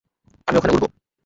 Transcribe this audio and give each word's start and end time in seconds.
আমি 0.47 0.57
ওখানে 0.57 0.73
উড়বো। 0.75 0.87